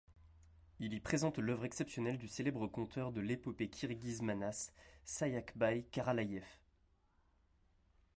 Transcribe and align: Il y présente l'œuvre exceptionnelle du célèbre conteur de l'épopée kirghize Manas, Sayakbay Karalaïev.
Il 0.79 0.93
y 0.95 0.99
présente 0.99 1.37
l'œuvre 1.37 1.63
exceptionnelle 1.63 2.17
du 2.17 2.27
célèbre 2.27 2.65
conteur 2.65 3.11
de 3.11 3.21
l'épopée 3.21 3.69
kirghize 3.69 4.23
Manas, 4.23 4.71
Sayakbay 5.05 5.83
Karalaïev. 5.91 6.43